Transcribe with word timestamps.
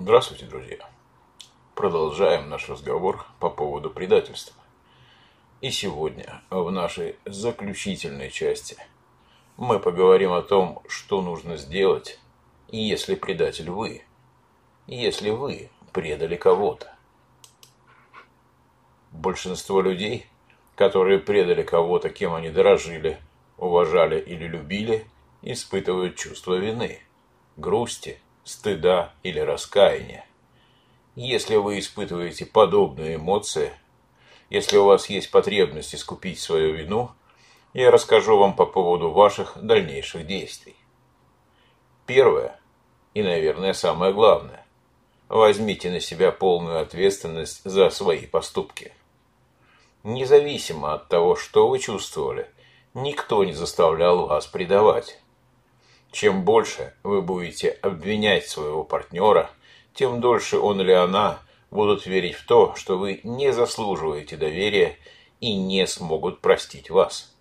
Здравствуйте, 0.00 0.46
друзья. 0.46 0.78
Продолжаем 1.74 2.48
наш 2.48 2.68
разговор 2.68 3.26
по 3.40 3.50
поводу 3.50 3.90
предательства. 3.90 4.54
И 5.60 5.72
сегодня, 5.72 6.40
в 6.50 6.70
нашей 6.70 7.16
заключительной 7.24 8.30
части, 8.30 8.76
мы 9.56 9.80
поговорим 9.80 10.32
о 10.32 10.42
том, 10.42 10.84
что 10.86 11.20
нужно 11.20 11.56
сделать, 11.56 12.20
если 12.68 13.16
предатель 13.16 13.70
вы, 13.70 14.04
если 14.86 15.30
вы 15.30 15.68
предали 15.92 16.36
кого-то. 16.36 16.94
Большинство 19.10 19.80
людей, 19.80 20.26
которые 20.76 21.18
предали 21.18 21.64
кого-то, 21.64 22.08
кем 22.08 22.34
они 22.34 22.50
дорожили, 22.50 23.18
уважали 23.56 24.20
или 24.20 24.46
любили, 24.46 25.08
испытывают 25.42 26.14
чувство 26.14 26.54
вины, 26.54 27.02
грусти, 27.56 28.20
стыда 28.48 29.12
или 29.22 29.38
раскаяния. 29.38 30.24
Если 31.14 31.56
вы 31.56 31.78
испытываете 31.78 32.46
подобные 32.46 33.16
эмоции, 33.16 33.72
если 34.50 34.78
у 34.78 34.84
вас 34.84 35.10
есть 35.10 35.30
потребность 35.30 35.94
искупить 35.94 36.40
свою 36.40 36.74
вину, 36.74 37.10
я 37.74 37.90
расскажу 37.90 38.38
вам 38.38 38.56
по 38.56 38.64
поводу 38.64 39.10
ваших 39.10 39.58
дальнейших 39.60 40.26
действий. 40.26 40.76
Первое 42.06 42.58
и, 43.14 43.22
наверное, 43.22 43.74
самое 43.74 44.12
главное. 44.12 44.64
Возьмите 45.28 45.90
на 45.90 46.00
себя 46.00 46.32
полную 46.32 46.80
ответственность 46.80 47.60
за 47.64 47.90
свои 47.90 48.26
поступки. 48.26 48.92
Независимо 50.04 50.94
от 50.94 51.08
того, 51.08 51.36
что 51.36 51.68
вы 51.68 51.80
чувствовали, 51.80 52.48
никто 52.94 53.44
не 53.44 53.52
заставлял 53.52 54.26
вас 54.26 54.46
предавать. 54.46 55.20
Чем 56.10 56.44
больше 56.44 56.94
вы 57.02 57.22
будете 57.22 57.70
обвинять 57.70 58.48
своего 58.48 58.84
партнера, 58.84 59.50
тем 59.94 60.20
дольше 60.20 60.58
он 60.58 60.80
или 60.80 60.92
она 60.92 61.40
будут 61.70 62.06
верить 62.06 62.34
в 62.34 62.46
то, 62.46 62.74
что 62.76 62.98
вы 62.98 63.20
не 63.24 63.52
заслуживаете 63.52 64.36
доверия 64.36 64.96
и 65.40 65.54
не 65.54 65.86
смогут 65.86 66.40
простить 66.40 66.90
вас. 66.90 67.34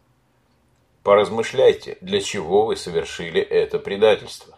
Поразмышляйте, 1.04 1.98
для 2.02 2.20
чего 2.20 2.66
вы 2.66 2.76
совершили 2.76 3.42
это 3.42 3.80
предательство. 3.80 4.58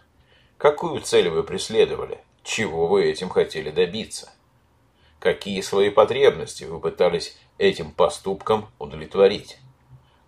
Какую 0.58 1.02
цель 1.02 1.30
вы 1.30 1.44
преследовали? 1.44 2.20
Чего 2.44 2.88
вы 2.88 3.06
этим 3.06 3.30
хотели 3.30 3.70
добиться? 3.70 4.34
Какие 5.20 5.62
свои 5.62 5.90
потребности 5.90 6.64
вы 6.64 6.80
пытались 6.80 7.38
этим 7.58 7.92
поступком 7.92 8.70
удовлетворить? 8.80 9.60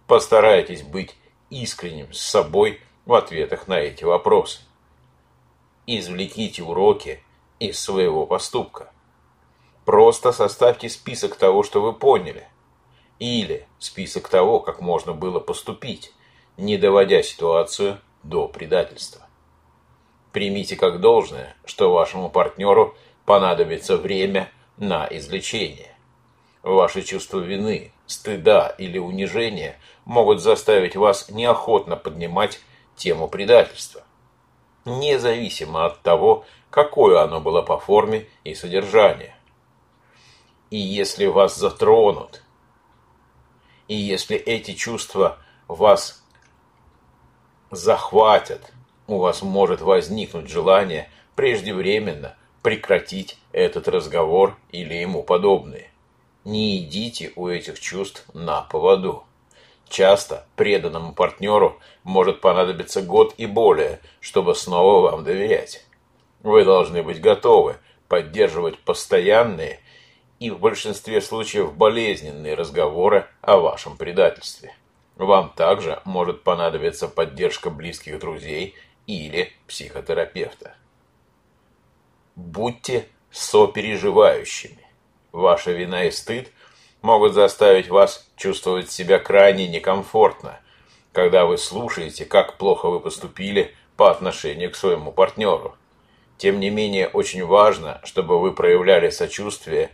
Постарайтесь 0.06 0.84
быть 0.84 1.16
искренним 1.50 2.14
с 2.14 2.20
собой 2.20 2.82
в 3.06 3.14
ответах 3.14 3.68
на 3.68 3.80
эти 3.80 4.04
вопросы. 4.04 4.62
Извлеките 5.88 6.64
уроки 6.64 7.24
из 7.60 7.80
своего 7.80 8.26
поступка. 8.26 8.92
Просто 9.86 10.32
составьте 10.32 10.90
список 10.90 11.36
того, 11.36 11.64
что 11.64 11.82
вы 11.82 11.94
поняли. 11.94 12.48
Или 13.20 13.68
список 13.80 14.30
того, 14.30 14.60
как 14.60 14.82
можно 14.82 15.14
было 15.14 15.40
поступить, 15.40 16.14
не 16.58 16.78
доводя 16.78 17.24
ситуацию 17.24 18.00
до 18.24 18.48
предательства. 18.48 19.28
Примите 20.32 20.76
как 20.76 21.02
должное, 21.02 21.56
что 21.66 21.92
вашему 21.92 22.30
партнеру 22.30 22.96
понадобится 23.26 23.98
время 23.98 24.52
на 24.78 25.08
излечение. 25.10 25.96
Ваши 26.64 27.02
чувства 27.02 27.40
вины, 27.40 27.92
стыда 28.06 28.76
или 28.78 28.98
унижения 28.98 29.78
могут 30.06 30.42
заставить 30.42 30.96
вас 30.96 31.30
неохотно 31.30 31.96
поднимать 31.96 32.60
тему 33.02 33.28
предательства. 33.28 34.04
Независимо 34.86 35.86
от 35.86 36.02
того, 36.02 36.46
какое 36.70 37.22
оно 37.22 37.42
было 37.42 37.62
по 37.62 37.78
форме 37.78 38.28
и 38.44 38.54
содержанию. 38.54 39.34
И 40.70 40.78
если 40.78 41.26
вас 41.26 41.56
затронут, 41.56 42.44
и 43.88 43.96
если 43.96 44.38
эти 44.38 44.74
чувства 44.74 45.40
вас 45.68 46.24
захватят, 47.72 48.72
у 49.08 49.18
вас 49.18 49.42
может 49.42 49.82
возникнуть 49.82 50.50
желание 50.50 51.10
преждевременно 51.36 52.38
прекратить 52.62 53.38
этот 53.52 53.88
разговор 53.88 54.58
или 54.72 54.94
ему 54.94 55.24
подобные. 55.24 55.90
Не 56.46 56.78
идите 56.78 57.34
у 57.36 57.48
этих 57.48 57.80
чувств 57.80 58.26
на 58.34 58.62
поводу. 58.62 59.26
Часто 59.92 60.46
преданному 60.56 61.12
партнеру 61.12 61.78
может 62.06 62.40
понадобиться 62.40 63.02
год 63.02 63.34
и 63.36 63.46
более, 63.46 64.00
чтобы 64.22 64.56
снова 64.56 65.12
вам 65.12 65.26
доверять. 65.26 65.86
Вы 66.44 66.64
должны 66.64 67.04
быть 67.04 67.20
готовы 67.20 67.76
поддерживать 68.08 68.80
постоянные 68.80 69.82
и 70.40 70.50
в 70.50 70.60
большинстве 70.60 71.20
случаев 71.20 71.74
болезненные 71.74 72.56
разговоры 72.56 73.28
о 73.42 73.58
вашем 73.58 73.98
предательстве. 73.98 74.74
Вам 75.18 75.52
также 75.58 76.02
может 76.06 76.44
понадобиться 76.44 77.10
поддержка 77.10 77.70
близких 77.70 78.18
друзей 78.18 78.76
или 79.08 79.52
психотерапевта. 79.68 80.74
Будьте 82.38 83.10
сопереживающими. 83.30 84.88
Ваша 85.34 85.74
вина 85.74 86.06
и 86.06 86.12
стыд– 86.12 86.50
могут 87.02 87.34
заставить 87.34 87.90
вас 87.90 88.30
чувствовать 88.36 88.92
себя 88.92 89.20
крайне 89.20 89.68
некомфортно, 89.68 90.60
когда 91.12 91.46
вы 91.46 91.58
слушаете, 91.58 92.26
как 92.26 92.58
плохо 92.58 92.90
вы 92.90 93.00
поступили 93.00 93.74
по 93.98 94.10
отношению 94.12 94.72
к 94.72 94.76
своему 94.76 95.12
партнеру. 95.12 95.76
Тем 96.38 96.60
не 96.60 96.70
менее, 96.70 97.08
очень 97.08 97.46
важно, 97.46 98.02
чтобы 98.04 98.40
вы 98.40 98.54
проявляли 98.54 99.10
сочувствие 99.10 99.92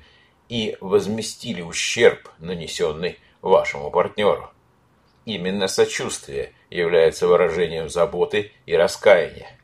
и 0.48 0.78
возместили 0.80 1.62
ущерб, 1.62 2.30
нанесенный 2.40 3.20
вашему 3.42 3.92
партнеру. 3.92 4.50
Именно 5.26 5.68
сочувствие 5.68 6.54
является 6.70 7.28
выражением 7.28 7.90
заботы 7.90 8.52
и 8.66 8.76
раскаяния. 8.76 9.58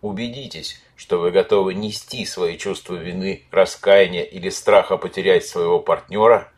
Убедитесь, 0.00 0.80
что 0.96 1.18
вы 1.18 1.30
готовы 1.30 1.74
нести 1.74 2.24
свои 2.24 2.56
чувства 2.56 2.94
вины, 2.94 3.44
раскаяния 3.50 4.22
или 4.22 4.48
страха 4.48 4.96
потерять 4.96 5.44
своего 5.44 5.78
партнера 5.78 6.50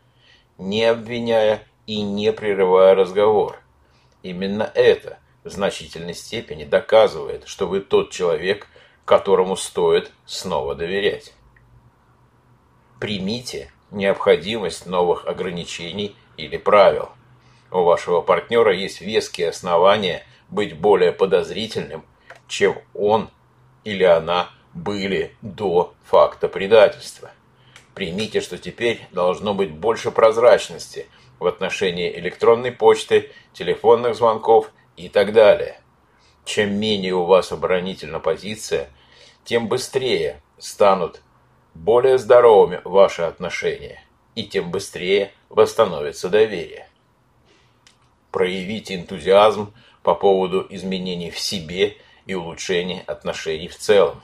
не 0.61 0.85
обвиняя 0.85 1.67
и 1.87 2.03
не 2.03 2.31
прерывая 2.31 2.93
разговор. 2.93 3.59
Именно 4.21 4.71
это 4.75 5.17
в 5.43 5.49
значительной 5.49 6.13
степени 6.13 6.65
доказывает, 6.65 7.47
что 7.47 7.67
вы 7.67 7.81
тот 7.81 8.11
человек, 8.11 8.67
которому 9.03 9.55
стоит 9.55 10.11
снова 10.27 10.75
доверять. 10.75 11.33
Примите 12.99 13.71
необходимость 13.89 14.85
новых 14.85 15.25
ограничений 15.25 16.15
или 16.37 16.57
правил. 16.57 17.09
У 17.71 17.81
вашего 17.81 18.21
партнера 18.21 18.71
есть 18.71 19.01
веские 19.01 19.49
основания 19.49 20.23
быть 20.49 20.77
более 20.77 21.11
подозрительным, 21.11 22.05
чем 22.47 22.77
он 22.93 23.29
или 23.83 24.03
она 24.03 24.51
были 24.75 25.35
до 25.41 25.95
факта 26.03 26.47
предательства. 26.47 27.31
Примите, 27.93 28.39
что 28.41 28.57
теперь 28.57 29.01
должно 29.11 29.53
быть 29.53 29.71
больше 29.71 30.11
прозрачности 30.11 31.07
в 31.39 31.45
отношении 31.45 32.17
электронной 32.17 32.71
почты, 32.71 33.31
телефонных 33.53 34.15
звонков 34.15 34.71
и 34.95 35.09
так 35.09 35.33
далее. 35.33 35.81
Чем 36.45 36.73
менее 36.73 37.15
у 37.15 37.25
вас 37.25 37.51
оборонительна 37.51 38.19
позиция, 38.19 38.89
тем 39.43 39.67
быстрее 39.67 40.41
станут 40.57 41.21
более 41.73 42.17
здоровыми 42.17 42.81
ваши 42.83 43.23
отношения, 43.23 44.03
и 44.35 44.43
тем 44.43 44.71
быстрее 44.71 45.33
восстановится 45.49 46.29
доверие. 46.29 46.87
Проявите 48.31 48.95
энтузиазм 48.95 49.73
по 50.03 50.15
поводу 50.15 50.65
изменений 50.69 51.31
в 51.31 51.39
себе 51.39 51.97
и 52.25 52.33
улучшения 52.33 53.01
отношений 53.01 53.67
в 53.67 53.77
целом. 53.77 54.21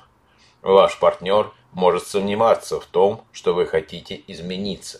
Ваш 0.61 0.97
партнер 0.99 1.51
может 1.77 2.07
сомневаться 2.07 2.79
в 2.79 2.87
том, 2.87 3.23
что 3.31 3.53
вы 3.53 3.67
хотите 3.67 4.19
измениться. 4.25 4.99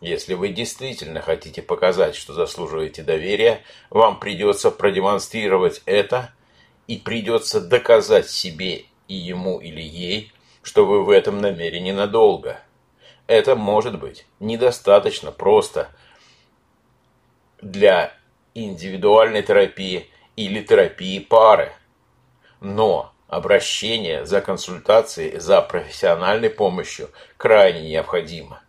Если 0.00 0.32
вы 0.32 0.48
действительно 0.48 1.20
хотите 1.20 1.60
показать, 1.60 2.14
что 2.14 2.32
заслуживаете 2.32 3.02
доверия, 3.02 3.60
вам 3.90 4.18
придется 4.18 4.70
продемонстрировать 4.70 5.82
это 5.84 6.32
и 6.86 6.96
придется 6.96 7.60
доказать 7.60 8.30
себе 8.30 8.86
и 9.06 9.14
ему 9.14 9.60
или 9.60 9.82
ей, 9.82 10.32
что 10.62 10.86
вы 10.86 11.04
в 11.04 11.10
этом 11.10 11.42
намерены 11.42 11.92
надолго. 11.92 12.58
Это 13.26 13.54
может 13.54 14.00
быть 14.00 14.26
недостаточно 14.40 15.30
просто 15.30 15.90
для 17.60 18.14
индивидуальной 18.54 19.42
терапии 19.42 20.08
или 20.36 20.62
терапии 20.62 21.18
пары. 21.18 21.74
Но 22.60 23.13
Обращение 23.34 24.24
за 24.26 24.40
консультацией, 24.40 25.40
за 25.40 25.60
профессиональной 25.60 26.50
помощью 26.50 27.10
крайне 27.36 27.88
необходимо. 27.88 28.62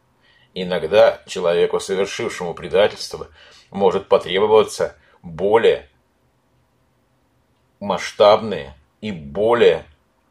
Иногда 0.56 1.22
человеку, 1.28 1.80
совершившему 1.80 2.56
предательство, 2.56 3.28
может 3.70 4.08
потребоваться 4.08 4.96
более 5.22 5.88
масштабные 7.80 8.74
и 9.02 9.12
более 9.12 9.86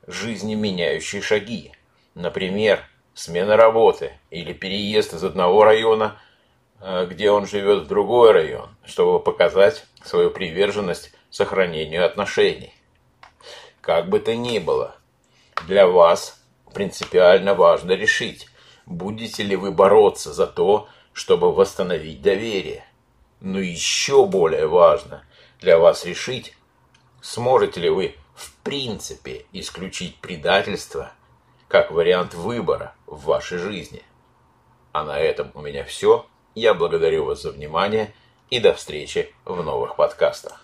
жизнеменяющие 0.09 1.23
шаги. 1.23 1.71
Например, 2.17 2.81
смена 3.15 3.57
работы 3.57 4.15
или 4.31 4.53
переезд 4.53 5.15
из 5.15 5.23
одного 5.23 5.63
района, 5.63 6.21
э, 6.81 7.07
где 7.09 7.31
он 7.31 7.47
живет, 7.47 7.85
в 7.85 7.87
другой 7.87 8.33
район, 8.33 8.71
чтобы 8.85 9.21
показать 9.21 9.87
свою 10.03 10.33
приверженность 10.33 11.15
сохранению 11.31 12.05
отношений. 12.05 12.75
Как 13.85 14.09
бы 14.09 14.19
то 14.19 14.35
ни 14.35 14.59
было, 14.59 14.97
для 15.69 15.87
вас 15.87 16.43
принципиально 16.73 17.55
важно 17.55 17.93
решить, 17.93 18.49
будете 18.87 19.43
ли 19.43 19.57
вы 19.57 19.73
бороться 19.73 20.33
за 20.33 20.47
то, 20.47 20.89
чтобы 21.13 21.53
восстановить 21.53 22.23
доверие. 22.23 22.87
Но 23.41 23.61
еще 23.61 24.25
более 24.25 24.69
важно 24.69 25.27
для 25.61 25.79
вас 25.79 26.07
решить, 26.07 26.57
сможете 27.21 27.81
ли 27.81 27.91
вы 27.91 28.15
в 28.35 28.55
принципе 28.63 29.45
исключить 29.53 30.19
предательство 30.19 31.13
как 31.69 31.91
вариант 31.91 32.33
выбора 32.33 32.95
в 33.07 33.25
вашей 33.27 33.59
жизни. 33.59 34.03
А 34.93 35.05
на 35.05 35.19
этом 35.19 35.51
у 35.53 35.61
меня 35.61 35.85
все. 35.85 36.25
Я 36.55 36.73
благодарю 36.73 37.27
вас 37.27 37.43
за 37.43 37.51
внимание 37.51 38.15
и 38.49 38.61
до 38.61 38.73
встречи 38.73 39.35
в 39.45 39.63
новых 39.63 39.97
подкастах. 39.97 40.64